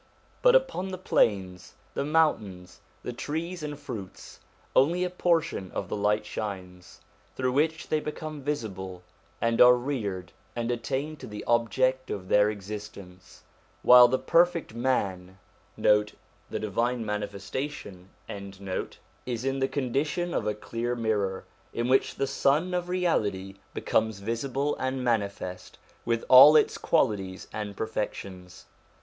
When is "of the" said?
5.75-5.95